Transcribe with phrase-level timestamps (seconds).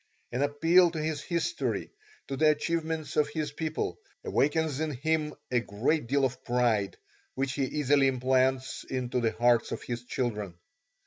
[0.31, 1.91] An appeal to his history,
[2.27, 6.97] to the achievements of his people, awakens in him a great deal of pride,
[7.35, 10.55] which he easily implants into the hearts of his children.